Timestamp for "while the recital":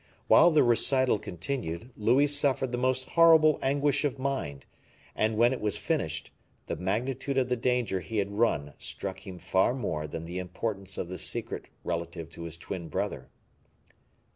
0.27-1.19